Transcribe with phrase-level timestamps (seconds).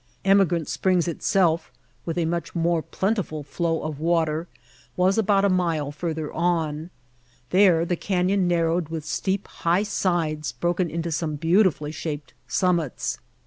[0.25, 1.71] Emigrant Springs itself,
[2.07, 4.47] with a much more plentiful flow of water,
[4.97, 6.89] was about a mile further on.
[7.51, 13.19] There the canyon narrowed with steep, high sides broken into some beautifully shaped summits.